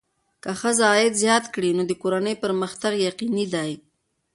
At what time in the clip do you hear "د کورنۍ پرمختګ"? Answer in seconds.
1.89-2.93